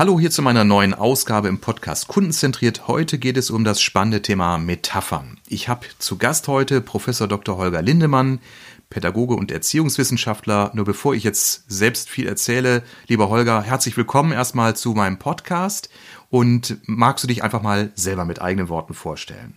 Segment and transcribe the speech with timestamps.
[0.00, 2.88] Hallo hier zu meiner neuen Ausgabe im Podcast Kundenzentriert.
[2.88, 5.36] Heute geht es um das spannende Thema Metaphern.
[5.46, 7.58] Ich habe zu Gast heute Professor Dr.
[7.58, 8.40] Holger Lindemann,
[8.88, 10.70] Pädagoge und Erziehungswissenschaftler.
[10.72, 15.90] Nur bevor ich jetzt selbst viel erzähle, lieber Holger, herzlich willkommen erstmal zu meinem Podcast
[16.30, 19.52] und magst du dich einfach mal selber mit eigenen Worten vorstellen?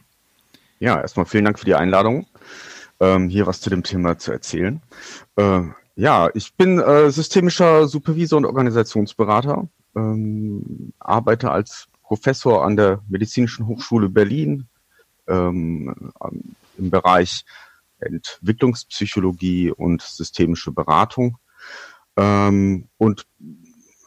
[0.78, 2.28] Ja, erstmal vielen Dank für die Einladung,
[3.00, 4.82] ähm, hier was zu dem Thema zu erzählen.
[5.38, 5.62] Äh,
[5.96, 13.68] ja, ich bin äh, systemischer Supervisor und Organisationsberater ähm, arbeite als Professor an der Medizinischen
[13.68, 14.68] Hochschule Berlin
[15.28, 16.12] ähm,
[16.78, 17.46] im Bereich
[18.00, 21.38] Entwicklungspsychologie und systemische Beratung.
[22.18, 23.26] Ähm, und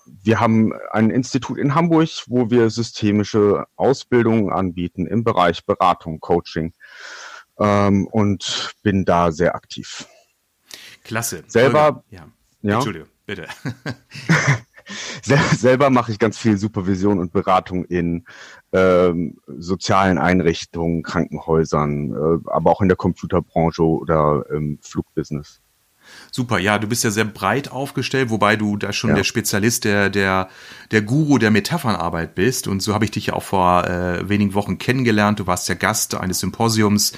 [0.05, 6.75] wir haben ein Institut in Hamburg, wo wir systemische Ausbildungen anbieten im Bereich Beratung, Coaching
[7.59, 10.07] ähm, und bin da sehr aktiv.
[11.05, 11.45] Klasse.
[11.47, 12.05] Selber.
[12.11, 12.29] Ja.
[12.63, 12.75] ja.
[12.75, 13.47] Entschuldigung, bitte.
[15.23, 18.25] Sel selber mache ich ganz viel Supervision und Beratung in
[18.73, 25.61] ähm, sozialen Einrichtungen, Krankenhäusern, äh, aber auch in der Computerbranche oder im Flugbusiness.
[26.31, 29.17] Super, ja, du bist ja sehr breit aufgestellt, wobei du da schon ja.
[29.17, 30.49] der Spezialist, der, der,
[30.91, 32.69] der Guru der Metaphernarbeit bist.
[32.69, 35.41] Und so habe ich dich ja auch vor äh, wenigen Wochen kennengelernt.
[35.41, 37.13] Du warst ja Gast eines Symposiums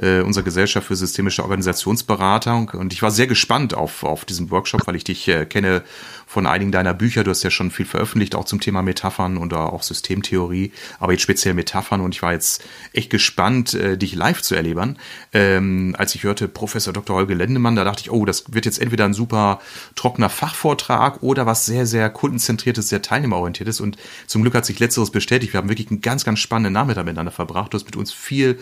[0.00, 2.70] äh, unserer Gesellschaft für systemische Organisationsberatung.
[2.70, 5.82] Und ich war sehr gespannt auf, auf diesen Workshop, weil ich dich äh, kenne
[6.28, 7.24] von einigen deiner Bücher.
[7.24, 11.22] Du hast ja schon viel veröffentlicht, auch zum Thema Metaphern oder auch Systemtheorie, aber jetzt
[11.22, 12.02] speziell Metaphern.
[12.02, 12.62] Und ich war jetzt
[12.92, 14.98] echt gespannt, äh, dich live zu erleben.
[15.32, 17.16] Ähm, als ich hörte Professor Dr.
[17.16, 19.60] Holger Lendemann, da dachte ich, oh, das wird jetzt entweder ein super
[19.94, 23.80] trockener Fachvortrag oder was sehr, sehr kundenzentriertes, sehr teilnehmerorientiertes.
[23.80, 25.54] Und zum Glück hat sich letzteres bestätigt.
[25.54, 27.72] Wir haben wirklich einen ganz, ganz spannenden Nachmittag miteinander verbracht.
[27.72, 28.58] Du hast mit uns viel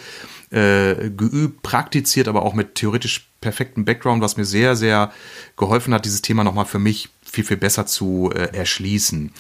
[0.50, 5.12] äh, geübt, praktiziert, aber auch mit theoretisch perfektem Background, was mir sehr, sehr
[5.56, 9.30] geholfen hat, dieses Thema nochmal für mich viel, viel besser zu äh, erschließen.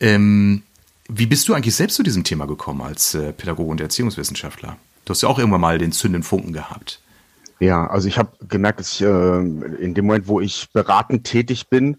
[0.00, 0.62] Ähm,
[1.08, 4.76] wie bist du eigentlich selbst zu diesem Thema gekommen als äh, Pädagoge und Erziehungswissenschaftler?
[5.04, 7.00] Du hast ja auch irgendwann mal den zündenden Funken gehabt.
[7.60, 11.68] Ja, also ich habe gemerkt, dass ich äh, in dem Moment, wo ich beratend tätig
[11.68, 11.98] bin,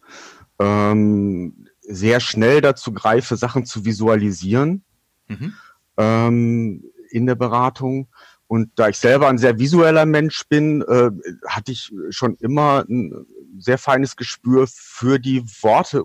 [0.59, 4.83] ähm, sehr schnell dazu greife, Sachen zu visualisieren
[5.29, 5.53] mhm.
[5.95, 8.09] ähm, in der Beratung.
[8.47, 11.09] Und da ich selber ein sehr visueller Mensch bin, äh,
[11.47, 13.25] hatte ich schon immer ein
[13.59, 16.03] sehr feines Gespür für die Worte,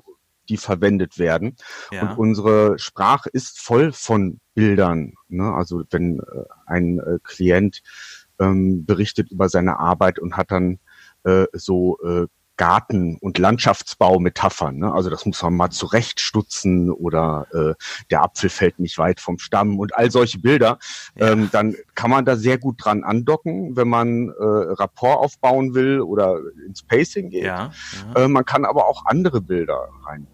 [0.48, 1.56] die verwendet werden.
[1.90, 2.02] Ja.
[2.02, 5.14] Und unsere Sprache ist voll von Bildern.
[5.28, 5.52] Ne?
[5.52, 7.82] Also wenn äh, ein äh, Klient
[8.38, 10.78] ähm, berichtet über seine Arbeit und hat dann
[11.24, 12.26] äh, so äh,
[12.62, 14.76] Garten- und Landschaftsbau-Metaphern.
[14.76, 14.94] Ne?
[14.94, 17.74] Also das muss man mal zurechtstutzen oder äh,
[18.12, 20.78] der Apfel fällt nicht weit vom Stamm und all solche Bilder.
[21.16, 21.32] Ja.
[21.32, 26.02] Ähm, dann kann man da sehr gut dran andocken, wenn man äh, Rapport aufbauen will
[26.02, 27.42] oder ins Pacing geht.
[27.42, 27.72] Ja,
[28.14, 28.26] ja.
[28.26, 30.28] Äh, man kann aber auch andere Bilder rein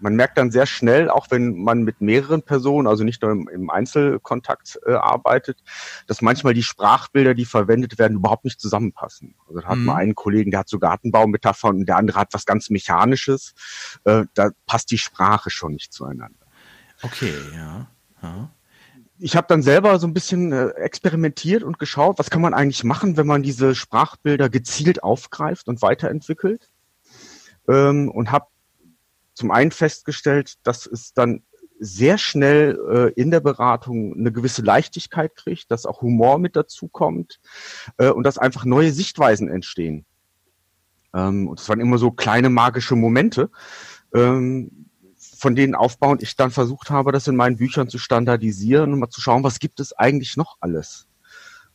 [0.00, 3.48] man merkt dann sehr schnell, auch wenn man mit mehreren Personen, also nicht nur im,
[3.48, 5.58] im Einzelkontakt äh, arbeitet,
[6.06, 9.34] dass manchmal die Sprachbilder, die verwendet werden, überhaupt nicht zusammenpassen.
[9.48, 9.84] Also da hat mhm.
[9.86, 13.54] man einen Kollegen, der hat so Gartenbaumetaphern und der andere hat was ganz Mechanisches.
[14.04, 16.46] Äh, da passt die Sprache schon nicht zueinander.
[17.02, 17.86] Okay, ja.
[18.22, 18.50] ja.
[19.20, 22.84] Ich habe dann selber so ein bisschen äh, experimentiert und geschaut, was kann man eigentlich
[22.84, 26.70] machen, wenn man diese Sprachbilder gezielt aufgreift und weiterentwickelt.
[27.68, 28.46] Ähm, und habe
[29.38, 31.42] zum einen festgestellt, dass es dann
[31.78, 36.88] sehr schnell äh, in der Beratung eine gewisse Leichtigkeit kriegt, dass auch Humor mit dazu
[36.88, 37.38] kommt
[37.98, 40.04] äh, und dass einfach neue Sichtweisen entstehen.
[41.14, 43.50] Ähm, und es waren immer so kleine magische Momente,
[44.12, 48.98] ähm, von denen aufbauend ich dann versucht habe, das in meinen Büchern zu standardisieren und
[48.98, 51.06] mal zu schauen, was gibt es eigentlich noch alles.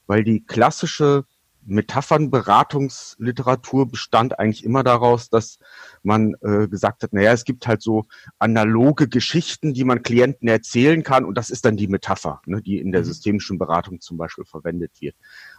[0.05, 1.23] Weil die klassische
[1.65, 5.59] Metaphernberatungsliteratur bestand eigentlich immer daraus, dass
[6.01, 8.05] man äh, gesagt hat, naja, es gibt halt so
[8.39, 12.79] analoge Geschichten, die man Klienten erzählen kann und das ist dann die Metapher, ne, die
[12.79, 13.05] in der mhm.
[13.05, 15.15] systemischen Beratung zum Beispiel verwendet wird.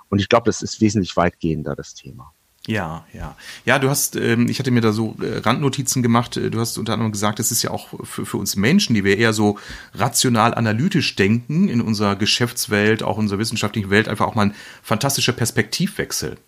[0.08, 2.32] Und ich glaube, das ist wesentlich weitgehender, das Thema.
[2.66, 3.37] Ja, ja.
[3.66, 6.78] Ja, du hast, ähm, ich hatte mir da so äh, Randnotizen gemacht, äh, du hast
[6.78, 9.58] unter anderem gesagt, es ist ja auch für, für uns Menschen, die wir eher so
[9.93, 14.55] rational analytisch denken in unserer Geschäftswelt, auch in unserer wissenschaftlichen Welt, einfach auch mal ein
[14.82, 16.38] fantastischer Perspektivwechsel.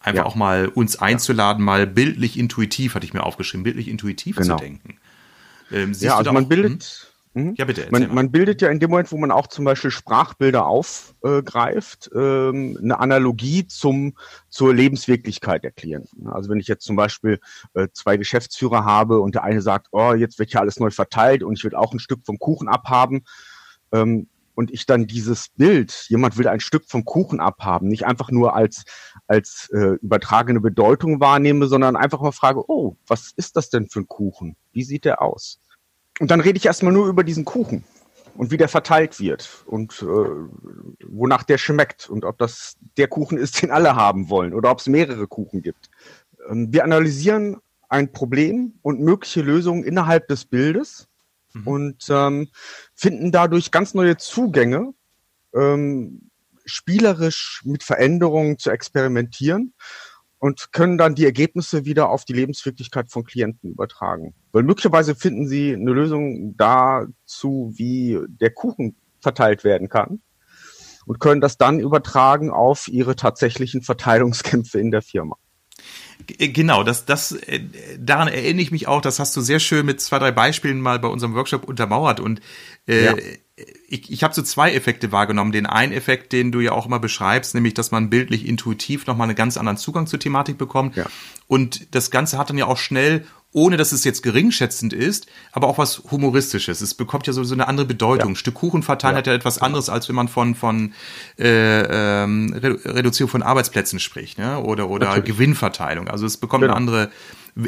[0.00, 0.26] Einfach ja.
[0.26, 1.64] auch mal uns einzuladen, ja.
[1.64, 4.56] mal bildlich intuitiv, hatte ich mir aufgeschrieben, bildlich intuitiv genau.
[4.56, 4.98] zu denken.
[5.70, 7.11] Ähm, ja, also man bildet, hm?
[7.34, 7.54] Mhm.
[7.56, 7.88] Ja, bitte.
[7.90, 12.78] Man, man, bildet ja in dem Moment, wo man auch zum Beispiel Sprachbilder aufgreift, ähm,
[12.82, 14.14] eine Analogie zum,
[14.50, 16.28] zur Lebenswirklichkeit der Klienten.
[16.28, 17.40] Also wenn ich jetzt zum Beispiel
[17.74, 21.42] äh, zwei Geschäftsführer habe und der eine sagt, oh, jetzt wird ja alles neu verteilt
[21.42, 23.24] und ich will auch ein Stück vom Kuchen abhaben,
[23.92, 28.30] ähm, und ich dann dieses Bild, jemand will ein Stück vom Kuchen abhaben, nicht einfach
[28.30, 28.84] nur als,
[29.26, 34.00] als äh, übertragene Bedeutung wahrnehme, sondern einfach mal frage, oh, was ist das denn für
[34.00, 34.56] ein Kuchen?
[34.72, 35.58] Wie sieht der aus?
[36.22, 37.82] Und dann rede ich erstmal nur über diesen Kuchen
[38.36, 40.06] und wie der verteilt wird und äh,
[41.04, 44.78] wonach der schmeckt und ob das der Kuchen ist, den alle haben wollen oder ob
[44.78, 45.90] es mehrere Kuchen gibt.
[46.48, 47.56] Ähm, wir analysieren
[47.88, 51.08] ein Problem und mögliche Lösungen innerhalb des Bildes
[51.54, 51.66] mhm.
[51.66, 52.50] und ähm,
[52.94, 54.94] finden dadurch ganz neue Zugänge,
[55.56, 56.30] ähm,
[56.64, 59.74] spielerisch mit Veränderungen zu experimentieren
[60.42, 64.34] und können dann die Ergebnisse wieder auf die Lebenswirklichkeit von Klienten übertragen.
[64.50, 70.20] Weil möglicherweise finden sie eine Lösung dazu, wie der Kuchen verteilt werden kann
[71.06, 75.36] und können das dann übertragen auf ihre tatsächlichen Verteilungskämpfe in der Firma.
[76.26, 77.60] Genau, das, das, äh,
[78.00, 79.00] daran erinnere ich mich auch.
[79.00, 82.18] Das hast du sehr schön mit zwei, drei Beispielen mal bei unserem Workshop untermauert.
[82.18, 82.40] Und
[82.88, 83.14] äh, ja.
[83.56, 85.52] Ich, ich habe so zwei Effekte wahrgenommen.
[85.52, 89.28] Den einen Effekt, den du ja auch immer beschreibst, nämlich, dass man bildlich intuitiv nochmal
[89.28, 90.96] einen ganz anderen Zugang zur Thematik bekommt.
[90.96, 91.06] Ja.
[91.48, 95.68] Und das Ganze hat dann ja auch schnell ohne dass es jetzt geringschätzend ist, aber
[95.68, 96.80] auch was Humoristisches.
[96.80, 98.30] Es bekommt ja sowieso eine andere Bedeutung.
[98.30, 98.36] Ja.
[98.36, 99.18] Stück Kuchen verteilen ja.
[99.18, 100.94] hat ja etwas anderes, als wenn man von, von
[101.38, 104.58] äh, ähm, Reduzierung von Arbeitsplätzen spricht, ne?
[104.58, 106.08] oder, oder Gewinnverteilung.
[106.08, 106.72] Also es bekommt genau.
[106.72, 107.10] eine andere,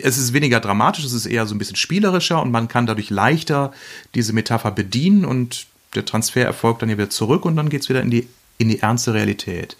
[0.02, 3.10] es ist weniger dramatisch, es ist eher so ein bisschen spielerischer und man kann dadurch
[3.10, 3.72] leichter
[4.14, 8.10] diese Metapher bedienen und der Transfer erfolgt dann wieder zurück und dann geht's wieder in
[8.10, 9.76] die, in die ernste Realität.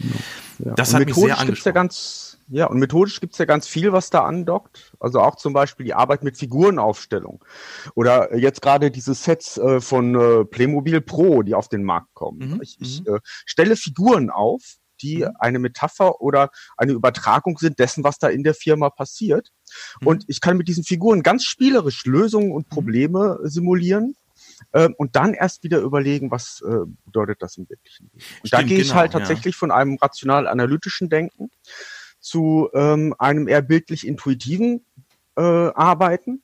[0.59, 0.75] Ja.
[0.75, 1.69] Das und hat mich sehr angesprochen.
[1.69, 4.93] Ja ganz ja, und methodisch gibt's ja ganz viel, was da andockt.
[5.01, 7.43] Also auch zum Beispiel die Arbeit mit Figurenaufstellung.
[7.95, 12.55] Oder jetzt gerade diese Sets äh, von äh, Playmobil Pro, die auf den Markt kommen.
[12.55, 12.61] Mhm.
[12.63, 13.17] Ich, ich mhm.
[13.17, 15.31] äh, stelle Figuren auf, die mhm.
[15.39, 19.51] eine Metapher oder eine Übertragung sind dessen, was da in der Firma passiert.
[20.01, 20.07] Mhm.
[20.07, 22.69] Und ich kann mit diesen Figuren ganz spielerisch Lösungen und.
[22.69, 24.17] Probleme simulieren.
[24.73, 28.25] Ähm, und dann erst wieder überlegen, was äh, bedeutet das im wirklichen Leben.
[28.41, 29.59] Und Stimmt, da gehe ich genau, halt tatsächlich ja.
[29.59, 31.51] von einem rational-analytischen Denken
[32.21, 34.85] zu ähm, einem eher bildlich intuitiven
[35.37, 36.43] äh, Arbeiten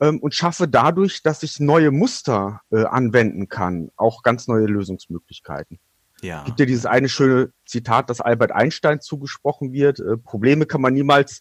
[0.00, 5.78] ähm, und schaffe dadurch, dass ich neue Muster äh, anwenden kann, auch ganz neue Lösungsmöglichkeiten.
[6.22, 6.44] Ja.
[6.44, 10.00] Gibt ja dieses eine schöne Zitat, das Albert Einstein zugesprochen wird.
[10.00, 11.40] Äh, Probleme kann man niemals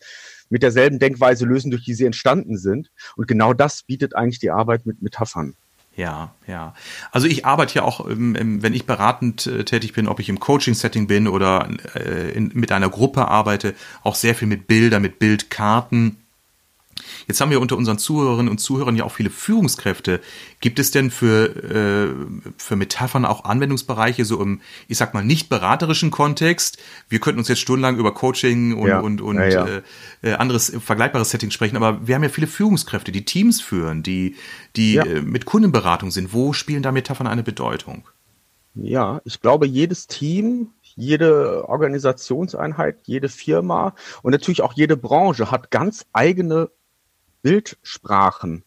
[0.49, 2.91] mit derselben Denkweise lösen, durch die sie entstanden sind.
[3.15, 5.55] Und genau das bietet eigentlich die Arbeit mit Metaphern.
[5.95, 6.73] Ja, ja.
[7.11, 10.39] Also ich arbeite ja auch, ähm, wenn ich beratend äh, tätig bin, ob ich im
[10.39, 16.17] Coaching-Setting bin oder äh, mit einer Gruppe arbeite, auch sehr viel mit Bildern, mit Bildkarten
[17.27, 20.21] Jetzt haben wir unter unseren Zuhörerinnen und Zuhörern ja auch viele Führungskräfte.
[20.61, 22.13] Gibt es denn für, äh,
[22.57, 26.77] für Metaphern auch Anwendungsbereiche, so im, ich sag mal, nicht beraterischen Kontext?
[27.09, 28.99] Wir könnten uns jetzt stundenlang über Coaching und, ja.
[28.99, 29.65] und, und ja, ja.
[29.65, 29.81] Äh,
[30.23, 34.35] äh anderes vergleichbares Setting sprechen, aber wir haben ja viele Führungskräfte, die Teams führen, die,
[34.75, 36.33] die äh, mit Kundenberatung sind.
[36.33, 38.07] Wo spielen da Metaphern eine Bedeutung?
[38.75, 45.71] Ja, ich glaube, jedes Team, jede Organisationseinheit, jede Firma und natürlich auch jede Branche hat
[45.71, 46.69] ganz eigene
[47.45, 48.63] Bildsprachen,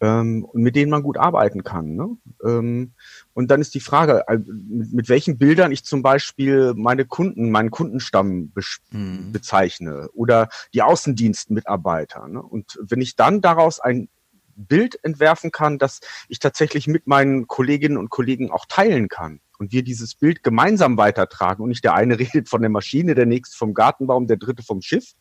[0.00, 1.94] ähm, mit denen man gut arbeiten kann.
[1.94, 2.16] Ne?
[2.44, 2.94] Ähm,
[3.32, 7.70] und dann ist die Frage, mit, mit, welchen Bildern ich zum Beispiel meine Kunden, meinen
[7.70, 8.52] Kundenstamm
[8.90, 9.30] mhm.
[9.30, 12.26] bezeichne oder die Außendienstmitarbeiter.
[12.26, 12.42] Ne?
[12.42, 14.08] Und wenn ich dann daraus ein
[14.56, 19.70] Bild entwerfen kann, das ich tatsächlich mit meinen Kolleginnen und Kollegen auch teilen kann und
[19.70, 23.56] wir dieses Bild gemeinsam weitertragen und nicht der eine redet von der Maschine, der nächste
[23.56, 25.12] vom Gartenbaum, der dritte vom Schiff,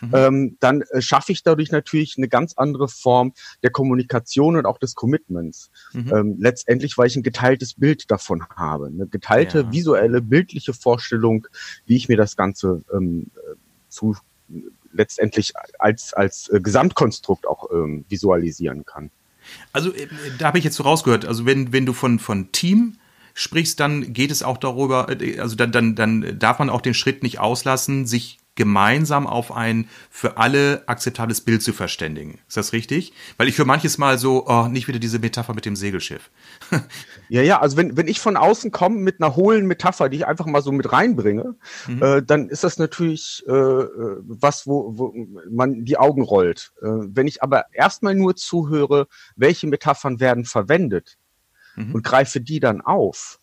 [0.00, 0.10] mhm.
[0.12, 4.78] ähm, dann äh, schaffe ich dadurch natürlich eine ganz andere Form der Kommunikation und auch
[4.78, 5.70] des Commitments.
[5.92, 6.12] Mhm.
[6.14, 9.72] Ähm, letztendlich, weil ich ein geteiltes Bild davon habe, eine geteilte ja.
[9.72, 11.46] visuelle, bildliche Vorstellung,
[11.86, 13.54] wie ich mir das Ganze ähm, äh,
[13.88, 14.16] zu
[14.92, 19.10] letztendlich als als äh, Gesamtkonstrukt auch ähm, visualisieren kann.
[19.72, 21.26] Also äh, da habe ich jetzt so rausgehört.
[21.26, 22.96] Also wenn wenn du von von Team
[23.36, 26.94] sprichst, dann geht es auch darüber, äh, also dann, dann, dann darf man auch den
[26.94, 32.40] Schritt nicht auslassen, sich gemeinsam auf ein für alle akzeptables Bild zu verständigen.
[32.48, 33.12] Ist das richtig?
[33.36, 36.30] Weil ich für manches Mal so, oh, nicht wieder diese Metapher mit dem Segelschiff.
[37.28, 40.26] ja, ja, also wenn, wenn ich von außen komme mit einer hohlen Metapher, die ich
[40.26, 41.54] einfach mal so mit reinbringe,
[41.86, 42.02] mhm.
[42.02, 45.14] äh, dann ist das natürlich äh, äh was, wo, wo
[45.50, 46.72] man die Augen rollt.
[46.80, 51.18] Äh, wenn ich aber erstmal nur zuhöre, welche Metaphern werden verwendet
[51.76, 51.94] mhm.
[51.94, 53.38] und greife die dann auf,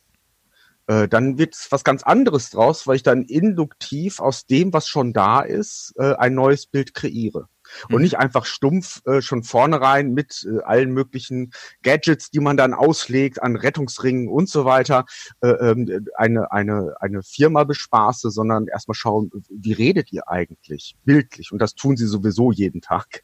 [0.87, 5.13] äh, dann wird was ganz anderes draus, weil ich dann induktiv aus dem, was schon
[5.13, 7.47] da ist, äh, ein neues Bild kreiere.
[7.87, 8.01] Und mhm.
[8.01, 13.41] nicht einfach stumpf äh, schon vornherein mit äh, allen möglichen Gadgets, die man dann auslegt
[13.41, 15.05] an Rettungsringen und so weiter,
[15.41, 21.53] äh, ähm, eine, eine, eine Firma bespaße, sondern erstmal schauen, wie redet ihr eigentlich bildlich?
[21.53, 23.23] Und das tun sie sowieso jeden Tag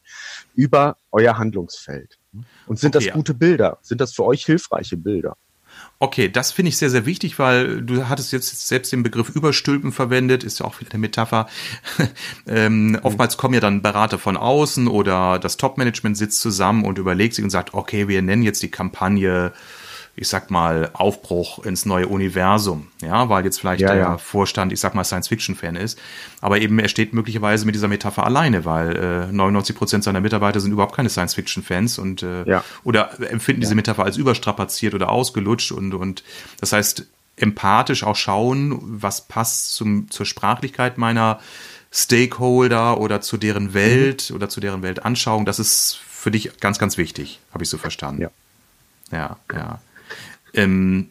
[0.55, 2.17] über euer Handlungsfeld.
[2.65, 3.79] Und sind okay, das gute Bilder?
[3.81, 5.35] Sind das für euch hilfreiche Bilder?
[6.01, 9.91] Okay, das finde ich sehr, sehr wichtig, weil du hattest jetzt selbst den Begriff Überstülpen
[9.91, 11.47] verwendet, ist ja auch wieder eine Metapher.
[12.47, 12.99] ähm, mhm.
[13.03, 17.43] Oftmals kommen ja dann Berater von außen oder das Top-Management sitzt zusammen und überlegt sich
[17.43, 19.51] und sagt, okay, wir nennen jetzt die Kampagne
[20.19, 24.17] ich sag mal, Aufbruch ins neue Universum, ja, weil jetzt vielleicht ja, der ja.
[24.17, 25.97] Vorstand, ich sag mal, Science-Fiction-Fan ist.
[26.41, 28.95] Aber eben, er steht möglicherweise mit dieser Metapher alleine, weil
[29.29, 32.65] äh, 99 Prozent seiner Mitarbeiter sind überhaupt keine Science-Fiction-Fans und äh, ja.
[32.83, 36.23] oder empfinden diese Metapher als überstrapaziert oder ausgelutscht und, und
[36.59, 37.05] das heißt,
[37.37, 41.39] empathisch auch schauen, was passt zum, zur Sprachlichkeit meiner
[41.93, 43.73] Stakeholder oder zu deren mhm.
[43.73, 44.35] Welt mhm.
[44.35, 45.45] oder zu deren Weltanschauung.
[45.45, 48.23] Das ist für dich ganz, ganz wichtig, habe ich so verstanden.
[48.23, 48.31] Ja.
[49.11, 49.79] Ja, ja.
[50.53, 51.09] Ähm,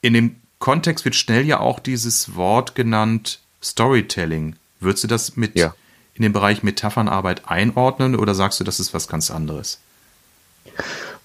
[0.00, 4.56] in dem Kontext wird schnell ja auch dieses Wort genannt Storytelling.
[4.80, 5.74] Würdest du das mit ja.
[6.14, 9.80] in den Bereich Metaphernarbeit einordnen oder sagst du, das ist was ganz anderes?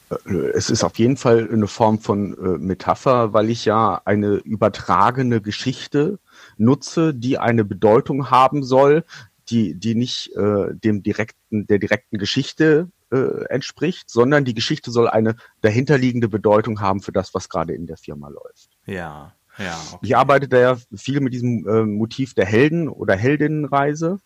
[0.10, 4.36] Äh, es ist auf jeden Fall eine Form von äh, Metapher, weil ich ja eine
[4.36, 6.20] übertragene Geschichte
[6.58, 9.04] nutze, die eine Bedeutung haben soll,
[9.50, 15.08] die, die nicht äh, dem direkten, der direkten Geschichte äh, entspricht, sondern die Geschichte soll
[15.08, 18.70] eine dahinterliegende Bedeutung haben für das, was gerade in der Firma läuft.
[18.86, 19.78] Ja, ja.
[19.92, 20.06] Okay.
[20.06, 24.20] Ich arbeite da ja viel mit diesem äh, Motiv der Helden- oder Heldinnenreise,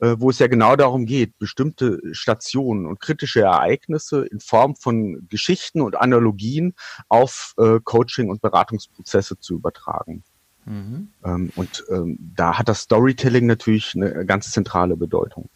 [0.00, 5.26] äh, wo es ja genau darum geht, bestimmte Stationen und kritische Ereignisse in Form von
[5.28, 6.74] Geschichten und Analogien
[7.08, 10.24] auf äh, Coaching- und Beratungsprozesse zu übertragen.
[10.64, 11.08] Mhm.
[11.24, 15.48] Ähm, und ähm, da hat das Storytelling natürlich eine ganz zentrale Bedeutung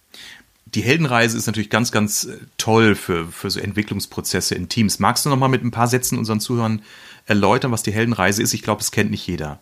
[0.74, 4.98] die Heldenreise ist natürlich ganz, ganz äh, toll für, für so Entwicklungsprozesse in Teams.
[4.98, 6.82] Magst du noch mal mit ein paar Sätzen unseren Zuhörern
[7.26, 8.54] erläutern, was die Heldenreise ist?
[8.54, 9.60] Ich glaube, es kennt nicht jeder.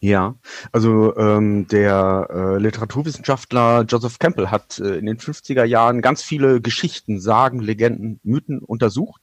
[0.00, 0.34] Ja,
[0.72, 6.60] also ähm, der äh, Literaturwissenschaftler Joseph Campbell hat äh, in den 50er Jahren ganz viele
[6.60, 9.22] Geschichten, Sagen, Legenden, Mythen untersucht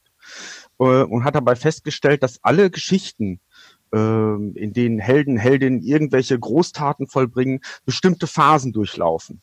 [0.80, 3.38] äh, und hat dabei festgestellt, dass alle Geschichten,
[3.94, 9.40] äh, in denen Helden, Heldinnen irgendwelche Großtaten vollbringen, bestimmte Phasen durchlaufen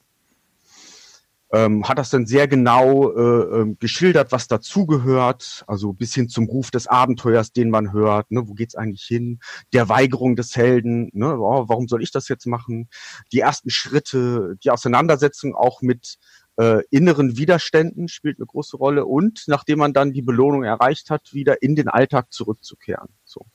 [1.53, 6.45] ähm, hat das dann sehr genau äh, äh, geschildert, was dazugehört, also bis hin zum
[6.45, 9.39] Ruf des Abenteuers, den man hört, ne, wo geht's eigentlich hin,
[9.73, 12.89] der Weigerung des Helden, ne, oh, warum soll ich das jetzt machen,
[13.31, 16.17] die ersten Schritte, die Auseinandersetzung auch mit
[16.57, 19.05] äh, inneren Widerständen spielt eine große Rolle.
[19.05, 23.09] Und nachdem man dann die Belohnung erreicht hat, wieder in den Alltag zurückzukehren.
[23.23, 23.45] So.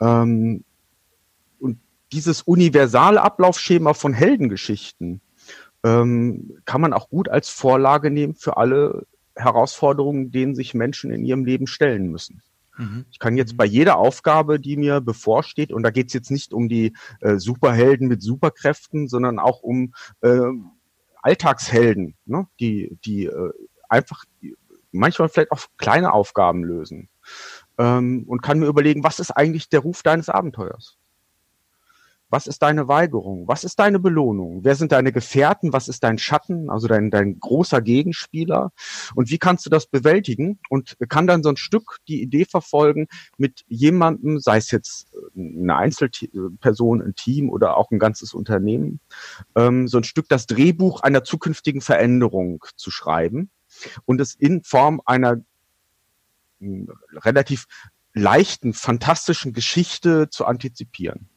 [0.00, 0.64] Ähm,
[1.58, 1.78] und
[2.12, 5.20] dieses universale Ablaufschema von Heldengeschichten,
[5.84, 9.06] ähm, kann man auch gut als Vorlage nehmen für alle
[9.36, 12.42] Herausforderungen, denen sich Menschen in ihrem Leben stellen müssen.
[12.76, 13.04] Mhm.
[13.10, 16.52] Ich kann jetzt bei jeder Aufgabe, die mir bevorsteht, und da geht es jetzt nicht
[16.52, 20.40] um die äh, Superhelden mit Superkräften, sondern auch um äh,
[21.22, 22.46] Alltagshelden, ne?
[22.60, 23.52] die, die äh,
[23.88, 24.24] einfach
[24.92, 27.08] manchmal vielleicht auch kleine Aufgaben lösen.
[27.76, 30.96] Ähm, und kann mir überlegen, was ist eigentlich der Ruf deines Abenteuers?
[32.30, 33.48] Was ist deine Weigerung?
[33.48, 34.62] Was ist deine Belohnung?
[34.62, 35.72] Wer sind deine Gefährten?
[35.72, 36.68] Was ist dein Schatten?
[36.68, 38.70] Also dein, dein großer Gegenspieler?
[39.14, 40.58] Und wie kannst du das bewältigen?
[40.68, 43.08] Und kann dann so ein Stück die Idee verfolgen,
[43.38, 49.00] mit jemandem, sei es jetzt eine Einzelperson, ein Team oder auch ein ganzes Unternehmen,
[49.56, 53.50] ähm, so ein Stück das Drehbuch einer zukünftigen Veränderung zu schreiben
[54.04, 55.40] und es in Form einer
[56.60, 57.66] hm, relativ
[58.12, 61.28] leichten, fantastischen Geschichte zu antizipieren.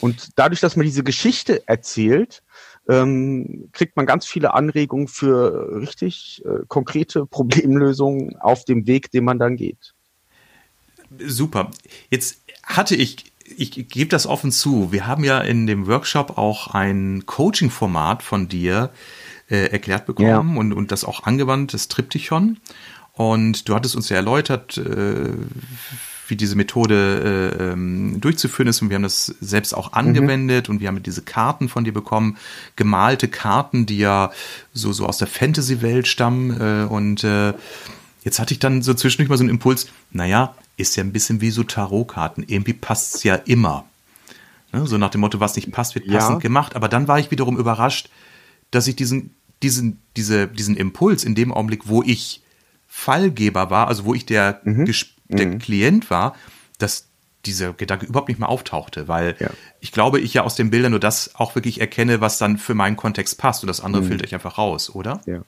[0.00, 2.42] Und dadurch, dass man diese Geschichte erzählt,
[2.88, 9.24] ähm, kriegt man ganz viele Anregungen für richtig äh, konkrete Problemlösungen auf dem Weg, den
[9.24, 9.94] man dann geht.
[11.18, 11.70] Super.
[12.10, 16.74] Jetzt hatte ich, ich gebe das offen zu, wir haben ja in dem Workshop auch
[16.74, 18.90] ein Coaching-Format von dir
[19.48, 20.60] äh, erklärt bekommen ja.
[20.60, 22.58] und, und das auch angewandt, das Triptychon.
[23.12, 25.32] Und du hattest uns ja erläutert, äh,
[26.28, 28.82] wie diese Methode äh, ähm, durchzuführen ist.
[28.82, 30.74] Und wir haben das selbst auch angewendet mhm.
[30.74, 32.36] und wir haben diese Karten von dir bekommen,
[32.76, 34.32] gemalte Karten, die ja
[34.72, 36.60] so, so aus der Fantasy-Welt stammen.
[36.60, 37.54] Äh, und äh,
[38.22, 41.40] jetzt hatte ich dann so zwischendurch mal so einen Impuls, naja, ist ja ein bisschen
[41.40, 42.44] wie so Tarotkarten.
[42.46, 43.84] Irgendwie passt es ja immer.
[44.72, 44.86] Ne?
[44.86, 46.40] So nach dem Motto, was nicht passt, wird passend ja.
[46.40, 46.76] gemacht.
[46.76, 48.10] Aber dann war ich wiederum überrascht,
[48.70, 52.42] dass ich diesen, diesen, diese, diesen Impuls in dem Augenblick, wo ich
[52.88, 54.86] Fallgeber war, also wo ich der, mhm
[55.28, 55.58] der mhm.
[55.58, 56.34] Klient war,
[56.78, 57.08] dass
[57.46, 59.50] dieser Gedanke überhaupt nicht mehr auftauchte, weil ja.
[59.80, 62.74] ich glaube, ich ja aus den Bildern nur das auch wirklich erkenne, was dann für
[62.74, 64.08] meinen Kontext passt und das andere mhm.
[64.08, 65.20] filter ich einfach raus, oder?
[65.26, 65.42] Ja.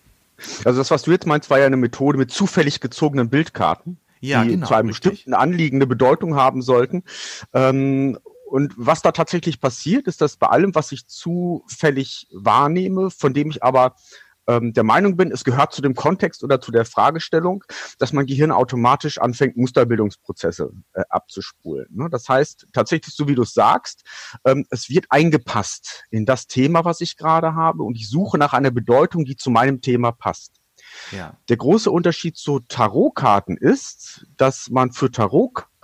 [0.65, 4.45] Also das, was du jetzt meinst, war ja eine Methode mit zufällig gezogenen Bildkarten, ja,
[4.45, 5.13] die genau, zu einem richtig.
[5.13, 7.05] bestimmten Anliegen eine Bedeutung haben sollten.
[7.55, 13.35] Ähm, und was da tatsächlich passiert, ist, dass bei allem, was ich zufällig wahrnehme, von
[13.35, 13.97] dem ich aber
[14.47, 17.65] ähm, der Meinung bin, es gehört zu dem Kontext oder zu der Fragestellung,
[17.99, 21.87] dass mein Gehirn automatisch anfängt, Musterbildungsprozesse äh, abzuspulen.
[21.91, 22.09] Ne?
[22.11, 24.05] Das heißt, tatsächlich, so wie du es sagst,
[24.45, 28.53] ähm, es wird eingepasst in das Thema, was ich gerade habe und ich suche nach
[28.53, 30.61] einer Bedeutung, die zu meinem Thema passt.
[31.13, 31.37] Ja.
[31.49, 35.11] Der große Unterschied zu Tarotkarten ist, dass man für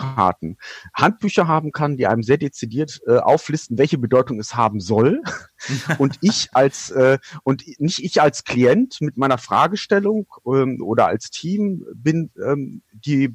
[0.02, 0.56] Tarotkarten
[0.94, 5.23] Handbücher haben kann, die einem sehr dezidiert äh, auflisten, welche Bedeutung es haben soll.
[5.99, 11.30] und ich als äh, und nicht ich als Klient mit meiner Fragestellung ähm, oder als
[11.30, 13.35] Team bin ähm, die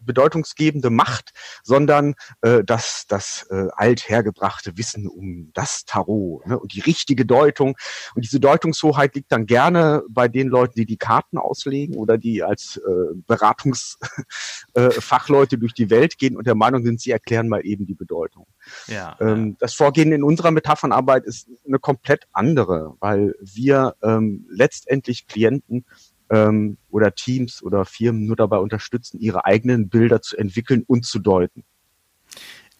[0.00, 6.80] bedeutungsgebende Macht, sondern äh, das, das äh, althergebrachte Wissen um das Tarot ne, und die
[6.80, 7.76] richtige Deutung.
[8.14, 12.42] Und diese Deutungshoheit liegt dann gerne bei den Leuten, die die Karten auslegen oder die
[12.42, 17.64] als äh, Beratungsfachleute äh, durch die Welt gehen und der Meinung sind, sie erklären mal
[17.64, 18.46] eben die Bedeutung.
[18.86, 19.56] Ja, ähm, ja.
[19.58, 25.84] Das Vorgehen in unserer Metaphernarbeit ist eine komplett andere, weil wir ähm, letztendlich Klienten
[26.34, 31.18] ähm, oder Teams oder Firmen nur dabei unterstützen, ihre eigenen Bilder zu entwickeln und zu
[31.18, 31.64] deuten.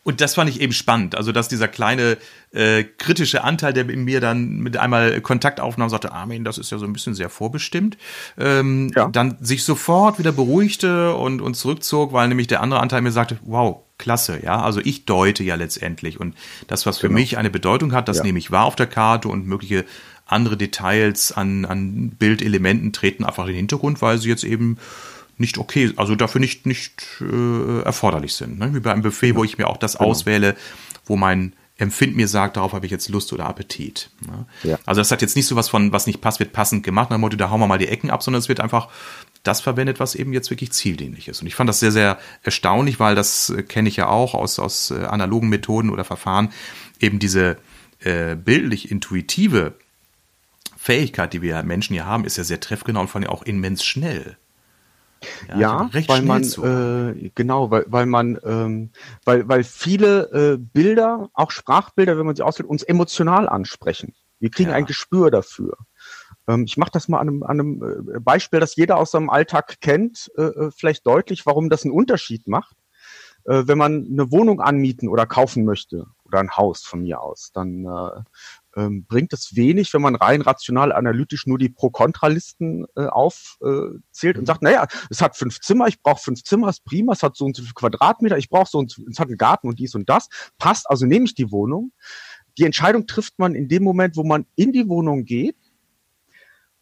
[0.05, 1.17] Und das fand ich eben spannend.
[1.17, 2.19] Also, dass dieser kleine
[2.53, 6.71] äh, kritische Anteil, der in mir dann mit einmal Kontakt aufnahm, sagte, Armin, das ist
[6.71, 7.97] ja so ein bisschen sehr vorbestimmt,
[8.39, 9.09] ähm, ja.
[9.09, 13.39] dann sich sofort wieder beruhigte und, und zurückzog, weil nämlich der andere Anteil mir sagte,
[13.45, 14.61] wow, klasse, ja.
[14.61, 16.21] Also ich deute ja letztendlich.
[16.21, 17.21] Und das, was für genau.
[17.21, 18.25] mich eine Bedeutung hat, das ja.
[18.25, 19.87] nehme ich wahr auf der Karte und mögliche
[20.27, 24.79] andere Details an, an Bildelementen treten einfach in den Hintergrund, weil sie jetzt eben
[25.37, 28.59] nicht okay, also dafür nicht, nicht äh, erforderlich sind.
[28.59, 28.75] Ne?
[28.75, 30.11] Wie bei einem Buffet, wo ich mir auch das genau.
[30.11, 30.57] auswähle,
[31.07, 34.11] wo mein Empfind mir sagt, darauf habe ich jetzt Lust oder Appetit.
[34.27, 34.47] Ne?
[34.63, 34.79] Ja.
[34.87, 37.17] Also das hat jetzt nicht so was von, was nicht passt, wird passend gemacht, nach
[37.17, 38.89] dem Motto, da hauen wir mal die Ecken ab, sondern es wird einfach
[39.43, 41.41] das verwendet, was eben jetzt wirklich zieldienlich ist.
[41.41, 44.61] Und ich fand das sehr, sehr erstaunlich, weil das äh, kenne ich ja auch aus,
[44.61, 46.53] aus äh, analogen Methoden oder Verfahren,
[47.01, 47.59] eben diese
[48.01, 49.75] äh, bildlich intuitive
[50.85, 53.83] Fähigkeit, die wir Menschen hier haben, ist ja sehr treffgenau und vor allem auch immens
[53.83, 54.37] schnell.
[55.49, 58.91] Ja, ja weil man äh, genau, weil weil man ähm,
[59.25, 64.13] weil weil viele äh, Bilder, auch Sprachbilder, wenn man sie auswählt, uns emotional ansprechen.
[64.41, 64.77] Wir kriegen ja.
[64.77, 65.79] ein Gespür dafür.
[66.47, 69.31] Ähm, ich mache das mal an einem, an einem äh, Beispiel, das jeder aus seinem
[69.31, 72.77] Alltag kennt, äh, äh, vielleicht deutlich, warum das einen Unterschied macht.
[73.45, 77.53] Äh, wenn man eine Wohnung anmieten oder kaufen möchte oder ein Haus von mir aus,
[77.55, 78.21] dann äh,
[78.77, 84.39] ähm, bringt es wenig, wenn man rein rational analytisch nur die Pro-Kontra-Listen äh, aufzählt äh,
[84.39, 87.37] und sagt, naja, es hat fünf Zimmer, ich brauche fünf Zimmer, ist prima, es hat
[87.37, 89.79] so und so viel Quadratmeter, ich brauche so und so, es hat einen Garten und
[89.79, 91.93] dies und das, passt, also nehme ich die Wohnung.
[92.59, 95.57] Die Entscheidung trifft man in dem Moment, wo man in die Wohnung geht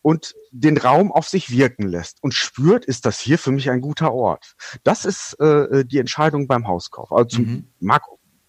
[0.03, 3.81] und den Raum auf sich wirken lässt und spürt, ist das hier für mich ein
[3.81, 4.55] guter Ort.
[4.85, 7.13] Das ist äh, die Entscheidung beim Hauskauf.
[7.13, 7.69] Also mhm.
[7.81, 8.03] mag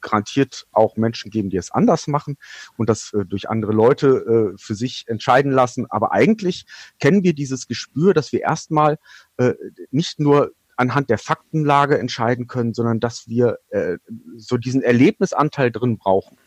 [0.03, 2.37] garantiert auch Menschen geben, die es anders machen
[2.77, 5.87] und das äh, durch andere Leute äh, für sich entscheiden lassen.
[5.89, 6.65] Aber eigentlich
[6.99, 8.99] kennen wir dieses Gespür, dass wir erstmal
[9.37, 9.53] äh,
[9.89, 13.97] nicht nur anhand der Faktenlage entscheiden können, sondern dass wir äh,
[14.37, 16.37] so diesen Erlebnisanteil drin brauchen.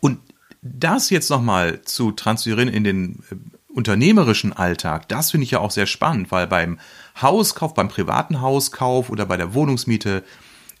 [0.00, 0.20] Und
[0.62, 3.36] das jetzt nochmal zu transferieren in den äh,
[3.72, 6.78] unternehmerischen Alltag, das finde ich ja auch sehr spannend, weil beim
[7.20, 10.24] Hauskauf, beim privaten Hauskauf oder bei der Wohnungsmiete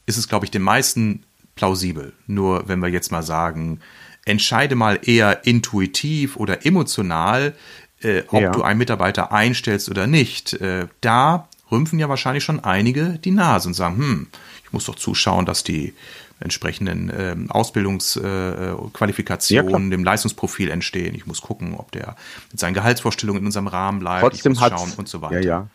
[0.06, 2.12] ist es, glaube ich, den meisten plausibel.
[2.26, 3.80] Nur wenn wir jetzt mal sagen,
[4.24, 7.54] entscheide mal eher intuitiv oder emotional,
[8.02, 8.50] äh, ob ja.
[8.50, 10.54] du einen Mitarbeiter einstellst oder nicht.
[10.54, 14.26] Äh, da rümpfen ja wahrscheinlich schon einige die Nase und sagen, hm,
[14.64, 15.94] ich muss doch zuschauen, dass die
[16.40, 21.14] entsprechenden äh, Ausbildungsqualifikationen ja, dem Leistungsprofil entstehen.
[21.14, 22.16] Ich muss gucken, ob der
[22.50, 24.22] mit seinen Gehaltsvorstellungen in unserem Rahmen bleibt.
[24.22, 25.40] Trotzdem ich muss schauen und so weiter.
[25.40, 25.68] Ja, ja.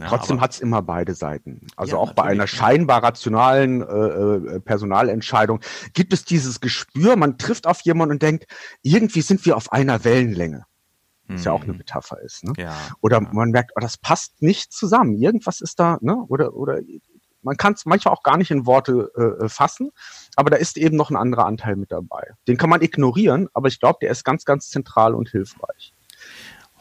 [0.00, 1.66] Ja, Trotzdem hat es immer beide Seiten.
[1.76, 5.60] Also ja, auch bei einer scheinbar rationalen äh, äh, Personalentscheidung
[5.92, 8.46] gibt es dieses Gespür, man trifft auf jemanden und denkt,
[8.82, 10.64] irgendwie sind wir auf einer Wellenlänge.
[11.28, 11.78] Was ja auch eine mhm.
[11.78, 12.42] Metapher ist.
[12.42, 12.54] Ne?
[12.56, 15.14] Ja, oder man merkt, oh, das passt nicht zusammen.
[15.14, 16.16] Irgendwas ist da, ne?
[16.28, 16.80] Oder, oder
[17.42, 19.10] man kann es manchmal auch gar nicht in Worte
[19.40, 19.90] äh, fassen,
[20.36, 22.32] aber da ist eben noch ein anderer Anteil mit dabei.
[22.48, 25.94] Den kann man ignorieren, aber ich glaube, der ist ganz, ganz zentral und hilfreich.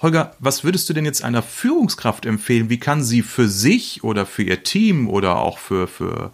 [0.01, 2.69] Holger, was würdest du denn jetzt einer Führungskraft empfehlen?
[2.69, 6.31] Wie kann sie für sich oder für ihr Team oder auch für, für,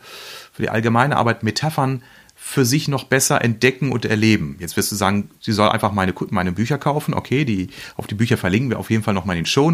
[0.54, 2.04] für die allgemeine Arbeit Metaphern
[2.36, 4.56] für sich noch besser entdecken und erleben?
[4.60, 7.15] Jetzt wirst du sagen, sie soll einfach meine, meine Bücher kaufen.
[7.15, 9.71] Okay, die, auf die Bücher verlinken wir auf jeden Fall noch mal in den Show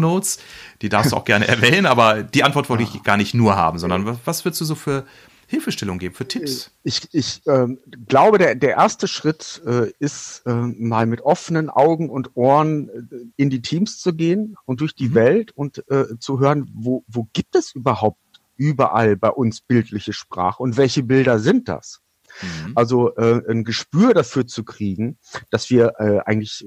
[0.80, 3.78] Die darfst du auch gerne erwähnen, aber die Antwort wollte ich gar nicht nur haben,
[3.78, 5.04] sondern was würdest du so für
[5.52, 6.68] Hilfestellung geben, für Tipps?
[6.68, 7.66] Äh, ich, ich äh,
[8.08, 13.16] glaube, der, der erste Schritt äh, ist, äh, mal mit offenen Augen und Ohren äh,
[13.36, 15.14] in die Teams zu gehen und durch die mhm.
[15.14, 18.18] Welt und äh, zu hören, wo, wo gibt es überhaupt
[18.56, 22.00] überall bei uns bildliche Sprache und welche Bilder sind das?
[22.40, 22.72] Mhm.
[22.74, 25.18] Also äh, ein Gespür dafür zu kriegen,
[25.50, 26.66] dass wir äh, eigentlich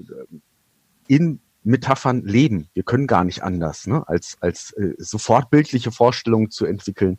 [1.08, 2.70] in Metaphern leben.
[2.76, 4.08] Wir können gar nicht anders, ne?
[4.08, 7.18] als, als äh, sofort bildliche Vorstellungen zu entwickeln.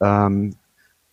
[0.00, 0.56] Ähm,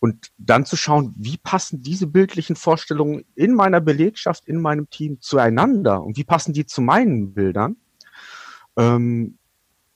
[0.04, 5.22] und dann zu schauen, wie passen diese bildlichen Vorstellungen in meiner Belegschaft, in meinem Team
[5.22, 7.78] zueinander und wie passen die zu meinen Bildern.
[8.76, 9.38] Ähm,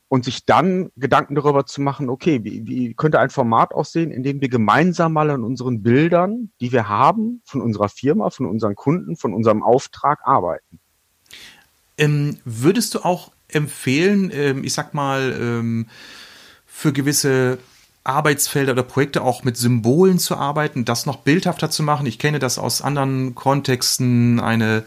[0.08, 4.24] und sich dann Gedanken darüber zu machen, okay, wie, wie könnte ein Format aussehen, in
[4.24, 8.76] dem wir gemeinsam mal an unseren Bildern, die wir haben, von unserer Firma, von unseren
[8.76, 10.80] Kunden, von unserem Auftrag arbeiten.
[11.98, 15.88] Ähm, würdest du auch empfehlen, ähm, ich sag mal, ähm,
[16.66, 17.58] für gewisse
[18.08, 22.06] Arbeitsfelder oder Projekte auch mit Symbolen zu arbeiten, das noch bildhafter zu machen.
[22.06, 24.40] Ich kenne das aus anderen Kontexten.
[24.40, 24.84] Eine,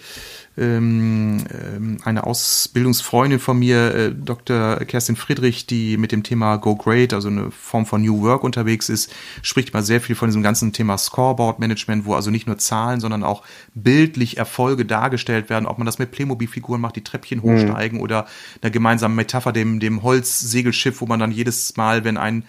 [0.57, 4.77] ähm, ähm eine Ausbildungsfreundin von mir, äh, Dr.
[4.87, 8.89] Kerstin Friedrich, die mit dem Thema Go Great, also eine Form von New Work unterwegs
[8.89, 12.59] ist, spricht mal sehr viel von diesem ganzen Thema Scoreboard Management, wo also nicht nur
[12.59, 13.43] Zahlen, sondern auch
[13.75, 17.43] bildlich Erfolge dargestellt werden, ob man das mit Playmobil-Figuren macht, die Treppchen mhm.
[17.43, 18.05] hochsteigen mhm.
[18.05, 18.27] oder
[18.63, 22.45] einer gemeinsamen Metapher, dem, dem Holzsegelschiff, wo man dann jedes Mal, wenn ein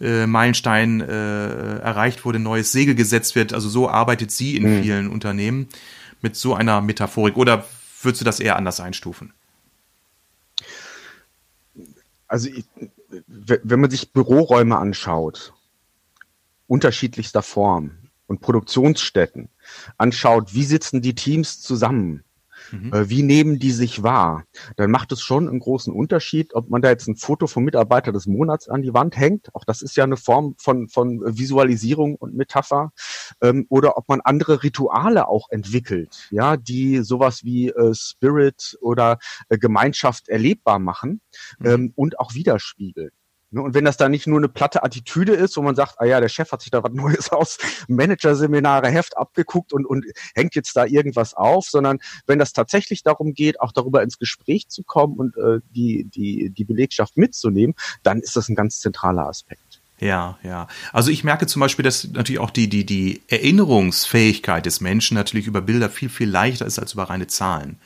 [0.00, 3.52] äh, Meilenstein äh, erreicht wurde, neues Segel gesetzt wird.
[3.52, 4.82] Also so arbeitet sie in mhm.
[4.82, 5.68] vielen Unternehmen
[6.22, 7.36] mit so einer Metaphorik.
[7.36, 7.64] Oder
[8.02, 9.32] würdest du das eher anders einstufen?
[12.28, 12.64] Also ich,
[13.26, 15.52] wenn man sich Büroräume anschaut,
[16.66, 17.92] unterschiedlichster Form
[18.26, 19.48] und Produktionsstätten
[19.96, 22.24] anschaut, wie sitzen die Teams zusammen,
[22.70, 22.92] Mhm.
[22.92, 24.44] Äh, wie nehmen die sich wahr?
[24.76, 28.12] Dann macht es schon einen großen Unterschied, ob man da jetzt ein Foto vom Mitarbeiter
[28.12, 29.54] des Monats an die Wand hängt.
[29.54, 32.92] Auch das ist ja eine Form von, von Visualisierung und Metapher.
[33.40, 39.18] Ähm, oder ob man andere Rituale auch entwickelt, ja, die sowas wie äh, Spirit oder
[39.48, 41.20] äh, Gemeinschaft erlebbar machen
[41.58, 41.66] mhm.
[41.66, 43.10] ähm, und auch widerspiegeln.
[43.56, 46.04] Ne, und wenn das da nicht nur eine platte Attitüde ist, wo man sagt, ah
[46.04, 47.56] ja, der Chef hat sich da was Neues aus
[47.88, 53.32] Managerseminare Heft abgeguckt und, und hängt jetzt da irgendwas auf, sondern wenn das tatsächlich darum
[53.32, 58.20] geht, auch darüber ins Gespräch zu kommen und äh, die, die, die Belegschaft mitzunehmen, dann
[58.20, 59.80] ist das ein ganz zentraler Aspekt.
[59.98, 60.68] Ja, ja.
[60.92, 65.46] Also ich merke zum Beispiel, dass natürlich auch die, die, die Erinnerungsfähigkeit des Menschen natürlich
[65.46, 67.78] über Bilder viel, viel leichter ist als über reine Zahlen.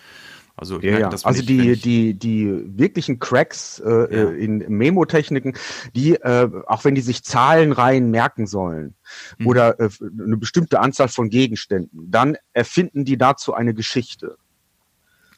[0.60, 1.08] Also, ja, ja.
[1.08, 4.30] also die, die, die wirklichen Cracks äh, ja.
[4.30, 5.54] Äh, in Memo-Techniken,
[5.96, 8.94] die, äh, auch wenn die sich Zahlenreihen merken sollen
[9.38, 9.46] mhm.
[9.46, 14.36] oder äh, eine bestimmte Anzahl von Gegenständen, dann erfinden die dazu eine Geschichte.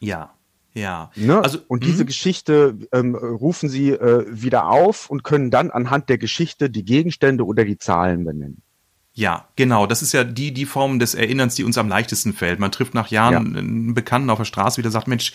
[0.00, 0.34] Ja.
[0.74, 1.12] Ja.
[1.14, 1.40] Ne?
[1.40, 2.08] Also, und diese mhm.
[2.08, 7.46] Geschichte ähm, rufen sie äh, wieder auf und können dann anhand der Geschichte die Gegenstände
[7.46, 8.62] oder die Zahlen benennen.
[9.14, 9.86] Ja, genau.
[9.86, 12.58] Das ist ja die, die Form des Erinnerns, die uns am leichtesten fällt.
[12.58, 13.60] Man trifft nach Jahren ja.
[13.60, 15.34] einen Bekannten auf der Straße wieder, sagt, Mensch,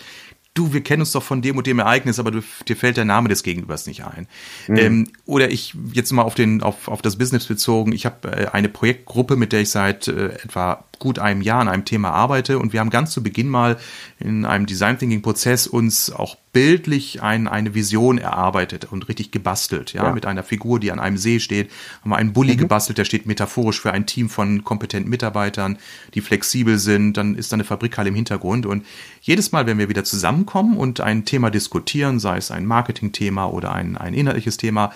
[0.56, 3.06] du, wir kennen uns doch von dem und dem Ereignis, aber du, dir fällt der
[3.06, 4.28] Name des Gegenübers nicht ein.
[4.68, 4.78] Mhm.
[4.78, 7.92] Ähm, oder ich jetzt mal auf den auf, auf das Business bezogen.
[7.92, 11.68] Ich habe äh, eine Projektgruppe, mit der ich seit äh, etwa gut einem Jahr an
[11.68, 12.60] einem Thema arbeite.
[12.60, 13.78] Und wir haben ganz zu Beginn mal
[14.20, 19.94] in einem Design Thinking Prozess uns auch bildlich ein, eine Vision erarbeitet und richtig gebastelt,
[19.94, 21.70] ja, ja, mit einer Figur, die an einem See steht,
[22.02, 22.58] haben wir einen Bulli mhm.
[22.58, 25.78] gebastelt, der steht metaphorisch für ein Team von kompetenten Mitarbeitern,
[26.16, 28.66] die flexibel sind, dann ist da eine Fabrikhalle im Hintergrund.
[28.66, 28.88] Und
[29.22, 33.72] jedes Mal, wenn wir wieder zusammenkommen und ein Thema diskutieren, sei es ein Marketingthema oder
[33.72, 34.92] ein, ein inhaltliches Thema,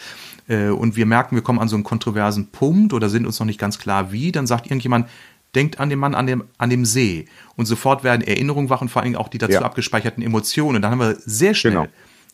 [0.47, 3.45] äh, und wir merken, wir kommen an so einen kontroversen Punkt oder sind uns noch
[3.45, 5.07] nicht ganz klar wie, dann sagt irgendjemand,
[5.55, 7.25] denkt an den Mann an dem, an dem See.
[7.55, 9.61] Und sofort werden Erinnerungen wach und vor allem auch die dazu ja.
[9.61, 10.77] abgespeicherten Emotionen.
[10.77, 11.87] Und dann haben wir sehr schnell genau.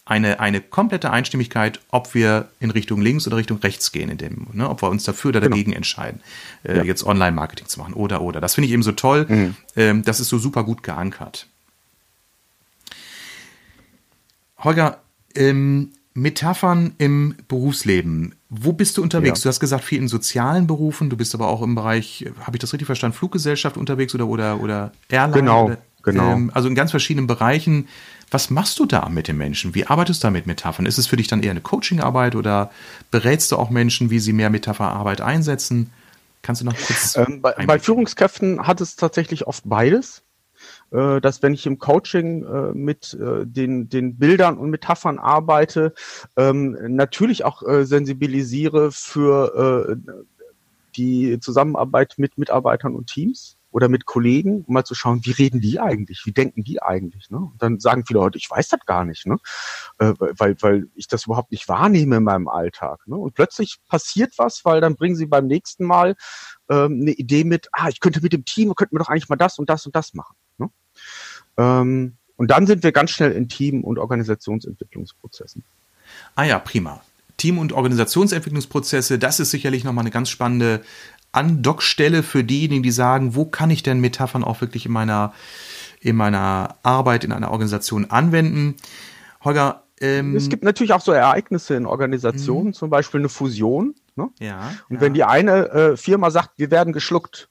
[0.06, 4.48] eine, eine komplette Einstimmigkeit, ob wir in Richtung links oder Richtung rechts gehen, in dem,
[4.54, 5.52] ne, ob wir uns dafür oder genau.
[5.52, 6.22] dagegen entscheiden,
[6.64, 6.84] äh, ja.
[6.84, 8.40] jetzt Online-Marketing zu machen oder oder.
[8.40, 9.26] Das finde ich eben so toll.
[9.28, 9.56] Mhm.
[9.76, 11.48] Ähm, das ist so super gut geankert.
[14.60, 15.02] Holger,
[15.36, 18.34] ähm, Metaphern im Berufsleben.
[18.50, 19.40] Wo bist du unterwegs?
[19.40, 19.44] Ja.
[19.44, 22.60] Du hast gesagt, viel in sozialen Berufen, du bist aber auch im Bereich, habe ich
[22.60, 25.38] das richtig verstanden, Fluggesellschaft unterwegs oder, oder, oder Airline?
[25.38, 26.32] Genau, oder, genau.
[26.32, 27.88] Ähm, also in ganz verschiedenen Bereichen.
[28.32, 29.76] Was machst du da mit den Menschen?
[29.76, 30.88] Wie arbeitest du da mit Metaphern?
[30.88, 32.72] Ist es für dich dann eher eine Coachingarbeit oder
[33.12, 35.92] berätst du auch Menschen, wie sie mehr Metapherarbeit einsetzen?
[36.42, 37.16] Kannst du noch kurz.
[37.16, 40.24] Ähm, bei, bei Führungskräften hat es tatsächlich oft beides
[40.92, 45.94] dass wenn ich im Coaching äh, mit äh, den, den Bildern und Metaphern arbeite,
[46.38, 50.14] ähm, natürlich auch äh, sensibilisiere für äh,
[50.96, 53.58] die Zusammenarbeit mit Mitarbeitern und Teams.
[53.78, 57.30] oder mit Kollegen, um mal zu schauen, wie reden die eigentlich, wie denken die eigentlich.
[57.30, 57.38] Ne?
[57.38, 59.38] Und dann sagen viele Leute, ich weiß das gar nicht, ne?
[60.00, 63.08] Äh, weil, weil ich das überhaupt nicht wahrnehme in meinem Alltag.
[63.08, 63.16] Ne?
[63.18, 66.16] Und plötzlich passiert was, weil dann bringen sie beim nächsten Mal
[66.70, 69.36] ähm, eine Idee mit, ah, ich könnte mit dem Team, könnten wir doch eigentlich mal
[69.36, 70.36] das und das und das machen.
[71.58, 75.64] Ähm, und dann sind wir ganz schnell in Team- und Organisationsentwicklungsprozessen.
[76.36, 77.02] Ah ja, prima.
[77.38, 80.82] Team- und Organisationsentwicklungsprozesse, das ist sicherlich nochmal eine ganz spannende
[81.32, 85.34] Andockstelle für diejenigen, die sagen, wo kann ich denn Metaphern auch wirklich in meiner,
[86.00, 88.76] in meiner Arbeit in einer Organisation anwenden?
[89.44, 92.74] Holger, ähm, es gibt natürlich auch so Ereignisse in Organisationen, mhm.
[92.74, 93.96] zum Beispiel eine Fusion.
[94.16, 94.30] Ne?
[94.40, 95.02] Ja, und ja.
[95.02, 97.50] wenn die eine äh, Firma sagt, wir werden geschluckt,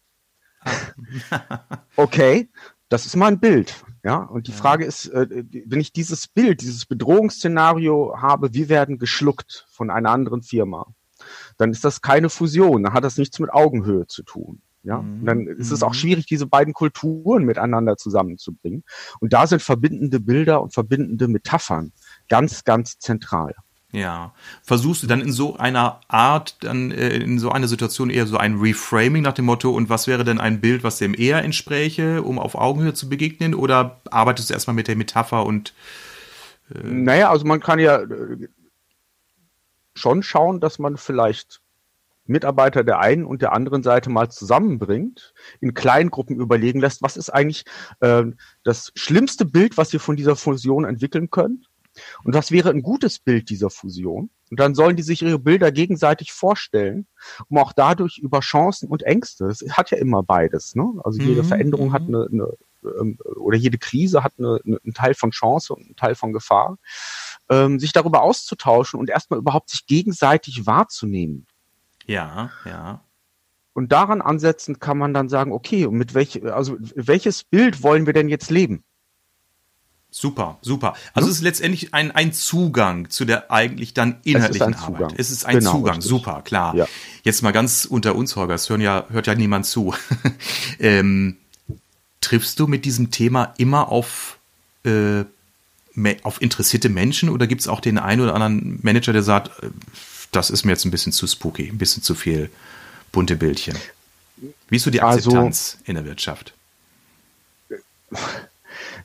[0.61, 1.61] ah.
[1.96, 2.48] okay,
[2.88, 3.85] das ist mal ein Bild.
[4.05, 4.53] Ja, und die.
[4.53, 10.11] Frage ist, äh, wenn ich dieses Bild, dieses Bedrohungsszenario habe, wir werden geschluckt von einer
[10.11, 10.87] anderen Firma,
[11.59, 14.62] dann ist das keine Fusion, dann hat das nichts mit Augenhöhe zu tun.
[14.85, 15.20] Ja, mhm.
[15.20, 15.94] und dann ist es auch mhm.
[15.94, 18.85] schwierig, diese beiden Kulturen miteinander zusammenzubringen.
[19.18, 21.92] Und da sind verbindende Bilder und verbindende Metaphern
[22.29, 23.55] ganz, ganz zentral.
[23.96, 24.35] Ja.
[24.62, 28.37] Versuchst du dann in so einer Art, dann äh, in so einer Situation eher so
[28.37, 32.22] ein Reframing nach dem Motto, und was wäre denn ein Bild, was dem eher entspräche,
[32.22, 33.54] um auf Augenhöhe zu begegnen?
[33.54, 35.72] Oder arbeitest du erstmal mit der Metapher und
[36.74, 38.48] äh Naja, also man kann ja äh,
[39.94, 41.62] schon schauen, dass man vielleicht
[42.26, 47.30] Mitarbeiter der einen und der anderen Seite mal zusammenbringt, in Kleingruppen überlegen lässt, was ist
[47.30, 47.64] eigentlich
[48.00, 48.24] äh,
[48.62, 51.65] das schlimmste Bild, was ihr von dieser Fusion entwickeln könnt
[52.24, 54.30] und was wäre ein gutes Bild dieser Fusion.
[54.50, 57.06] Und dann sollen die sich ihre Bilder gegenseitig vorstellen,
[57.48, 60.87] um auch dadurch über Chancen und Ängste, es hat ja immer beides, ne?
[61.02, 61.46] also jede mhm.
[61.46, 62.14] Veränderung hat mhm.
[62.14, 62.52] eine, eine
[63.00, 66.32] ähm, oder jede Krise hat eine, eine, einen Teil von Chance und einen Teil von
[66.32, 66.78] Gefahr,
[67.48, 71.46] ähm, sich darüber auszutauschen und erstmal überhaupt sich gegenseitig wahrzunehmen.
[72.06, 73.02] Ja, ja.
[73.72, 78.06] Und daran ansetzend kann man dann sagen, okay, und mit welch, also welches Bild wollen
[78.06, 78.85] wir denn jetzt leben?
[80.18, 80.94] Super, super.
[81.12, 81.31] Also hm?
[81.31, 85.12] es ist letztendlich ein, ein Zugang zu der eigentlich dann inhaltlichen es Arbeit.
[85.18, 86.09] Es ist ein genau, Zugang, richtig.
[86.09, 86.74] super, klar.
[86.74, 86.88] Ja.
[87.22, 89.94] Jetzt mal ganz unter uns, Holger, es hören ja, hört ja niemand zu.
[90.79, 91.37] ähm,
[92.22, 94.38] triffst du mit diesem Thema immer auf,
[94.87, 95.24] äh,
[96.22, 99.68] auf interessierte Menschen oder gibt es auch den einen oder anderen Manager, der sagt, äh,
[100.33, 102.48] das ist mir jetzt ein bisschen zu spooky, ein bisschen zu viel
[103.12, 103.76] bunte Bildchen?
[104.70, 106.55] Wie ist so die also Akzeptanz also, in der Wirtschaft?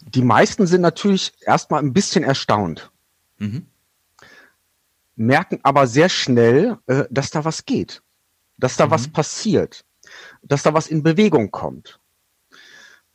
[0.02, 2.92] Die meisten sind natürlich erstmal ein bisschen erstaunt,
[3.38, 3.68] mhm.
[5.16, 8.02] merken aber sehr schnell, äh, dass da was geht,
[8.58, 8.92] dass da mhm.
[8.92, 9.86] was passiert,
[10.42, 12.01] dass da was in Bewegung kommt.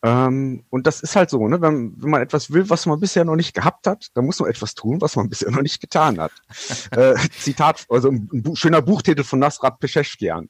[0.07, 1.61] Ähm, und das ist halt so, ne?
[1.61, 4.49] wenn, wenn man etwas will, was man bisher noch nicht gehabt hat, dann muss man
[4.49, 6.31] etwas tun, was man bisher noch nicht getan hat.
[6.93, 10.49] äh, Zitat, also ein, ein schöner Buchtitel von Nasrat Pescheshkian.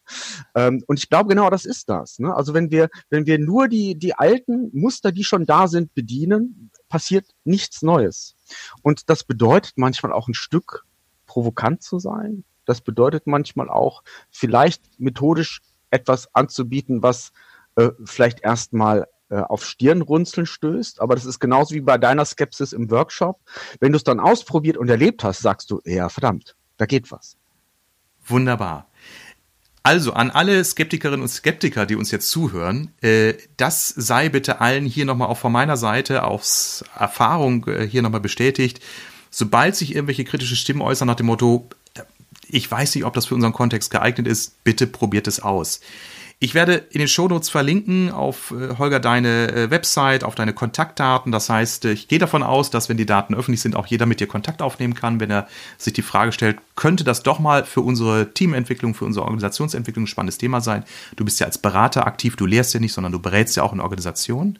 [0.54, 2.18] Ähm, und ich glaube, genau das ist das.
[2.18, 2.36] Ne?
[2.36, 6.70] Also wenn wir, wenn wir nur die, die alten Muster, die schon da sind, bedienen,
[6.90, 8.36] passiert nichts Neues.
[8.82, 10.84] Und das bedeutet manchmal auch ein Stück
[11.24, 12.44] provokant zu sein.
[12.66, 17.32] Das bedeutet manchmal auch vielleicht methodisch etwas anzubieten, was
[17.76, 22.90] äh, vielleicht erstmal auf Stirnrunzeln stößt, aber das ist genauso wie bei deiner Skepsis im
[22.90, 23.40] Workshop.
[23.80, 27.36] Wenn du es dann ausprobiert und erlebt hast, sagst du, ja, verdammt, da geht was.
[28.26, 28.86] Wunderbar.
[29.86, 34.84] Also an alle Skeptikerinnen und Skeptiker, die uns jetzt zuhören, äh, das sei bitte allen
[34.84, 38.80] hier nochmal auch von meiner Seite aus Erfahrung äh, hier nochmal bestätigt.
[39.30, 42.02] Sobald sich irgendwelche kritische Stimmen äußern nach dem Motto, äh,
[42.48, 45.78] ich weiß nicht, ob das für unseren Kontext geeignet ist, bitte probiert es aus.
[46.38, 51.32] Ich werde in den Shownotes verlinken auf äh, Holger deine äh, Website, auf deine Kontaktdaten.
[51.32, 54.04] Das heißt, äh, ich gehe davon aus, dass wenn die Daten öffentlich sind, auch jeder
[54.04, 57.64] mit dir Kontakt aufnehmen kann, wenn er sich die Frage stellt, könnte das doch mal
[57.64, 60.84] für unsere Teamentwicklung, für unsere Organisationsentwicklung ein spannendes Thema sein.
[61.16, 63.72] Du bist ja als Berater aktiv, du lehrst ja nicht, sondern du berätst ja auch
[63.72, 64.58] in Organisationen.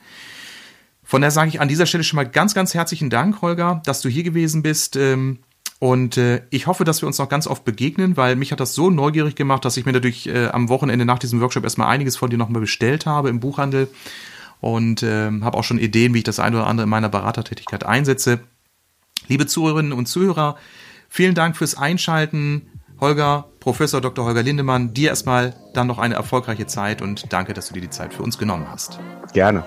[1.04, 4.00] Von daher sage ich an dieser Stelle schon mal ganz, ganz herzlichen Dank, Holger, dass
[4.00, 4.96] du hier gewesen bist.
[4.96, 5.40] Ähm,
[5.78, 8.74] und äh, ich hoffe, dass wir uns noch ganz oft begegnen, weil mich hat das
[8.74, 12.16] so neugierig gemacht, dass ich mir natürlich äh, am Wochenende nach diesem Workshop erstmal einiges
[12.16, 13.88] von dir nochmal bestellt habe im Buchhandel
[14.60, 17.84] und äh, habe auch schon Ideen, wie ich das eine oder andere in meiner Beratertätigkeit
[17.84, 18.40] einsetze.
[19.28, 20.56] Liebe Zuhörerinnen und Zuhörer,
[21.08, 22.68] vielen Dank fürs Einschalten.
[22.98, 24.24] Holger, Professor Dr.
[24.24, 27.90] Holger Lindemann, dir erstmal dann noch eine erfolgreiche Zeit und danke, dass du dir die
[27.90, 28.98] Zeit für uns genommen hast.
[29.34, 29.66] Gerne.